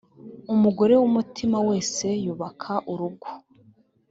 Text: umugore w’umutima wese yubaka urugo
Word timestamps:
umugore 0.53 0.93
w’umutima 1.01 1.57
wese 1.69 2.05
yubaka 2.23 2.73
urugo 2.91 3.29